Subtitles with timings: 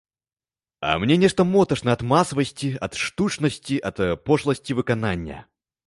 [0.87, 5.39] А мне нешта моташна ад масавасці, ад штучнасці, ад пошласці выканання.